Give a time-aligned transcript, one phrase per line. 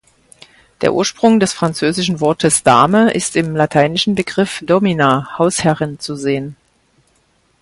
[0.81, 6.55] Der Ursprung des französischen Wortes "Dame" ist im lateinischen Begriff "domina" „Hausherrin“ zu sehen.